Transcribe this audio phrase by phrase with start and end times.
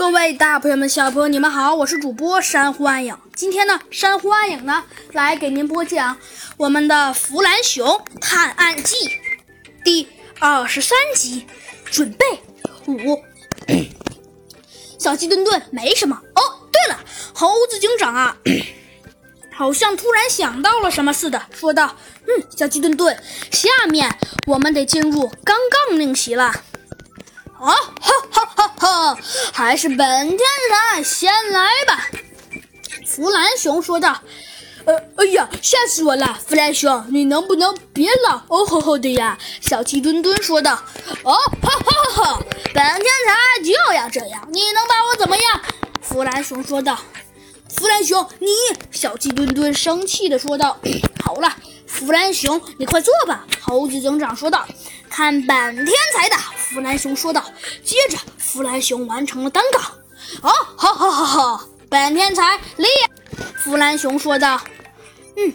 [0.00, 3.14] 各位大朋友们、小朋友，你们好，我是主播珊瑚暗影。
[3.36, 6.16] 今天呢，珊瑚暗影呢来给您播讲
[6.56, 8.96] 我们的《弗兰熊探案记》
[9.84, 10.08] 第
[10.38, 11.46] 二十三集，
[11.84, 12.24] 准备
[12.86, 13.22] 五。
[14.98, 16.42] 小鸡墩墩没什么哦。
[16.72, 16.98] 对了，
[17.34, 18.34] 猴子警长啊，
[19.52, 21.94] 好像突然想到了什么似的，说道
[22.26, 25.58] ：“嗯，小鸡墩墩，下面我们得进入刚
[25.88, 26.54] 杠练习了。”
[27.60, 27.74] 啊，
[28.80, 29.16] 哼！
[29.52, 30.38] 还是本天
[30.94, 32.08] 才先来吧。”
[33.06, 34.20] 弗兰熊说道。
[34.86, 36.38] “呃，哎呀，吓死我了！
[36.48, 40.82] 弗兰熊，你能不能别老哦吼吼的呀？”小鸡墩墩说道。
[41.22, 42.40] “哦，哈哈哈！
[42.72, 45.60] 本天才就要这样，你能把我怎么样？”
[46.00, 46.98] 弗兰熊说道。
[47.76, 48.48] “弗兰熊，你……”
[48.90, 50.80] 小鸡墩墩生气的说道。
[51.22, 51.54] “好了，
[51.86, 54.66] 弗兰熊，你快坐吧。”猴子警长说道。
[55.10, 56.36] “看本天才的！”
[56.70, 57.44] 弗兰熊说道。
[57.84, 59.82] 接着，弗兰熊完成了单杠。
[60.42, 61.64] 哦，好，好，好，好！
[61.88, 63.44] 本天才厉害！
[63.56, 64.60] 弗兰熊说道。
[65.36, 65.52] 嗯，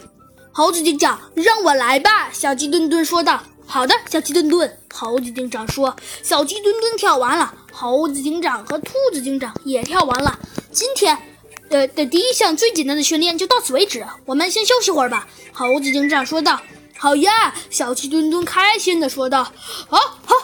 [0.52, 2.30] 猴子警长，让我来吧。
[2.30, 3.42] 小鸡墩墩说道。
[3.66, 4.78] 好的，小鸡墩墩。
[4.92, 5.96] 猴子警长说。
[6.22, 10.38] 小鸡墩墩跳完了，猴子警长和兔子警长也跳完了。
[10.70, 11.16] 今天，
[11.70, 15.26] 呃的第一项最简单的训练就到此为止，我们先休息会儿吧。
[15.52, 16.60] 猴子警长说道。
[16.98, 19.44] 好呀，小鸡墩墩开心地说道。
[19.44, 19.52] 好，
[19.98, 20.34] 好，好，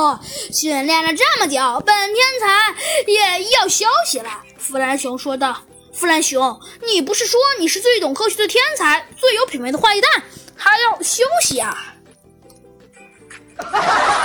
[0.52, 2.74] 训练了这么久，本天才
[3.06, 4.42] 也要休息了。
[4.58, 5.56] 弗兰熊说道。
[5.94, 10.22] 弗兰熊，你不是说你是最懂科学的天才，最有品味的坏蛋，
[10.56, 11.94] 还要休息啊？